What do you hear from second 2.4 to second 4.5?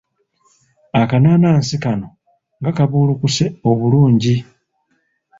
nga kabuulukuse obulungi!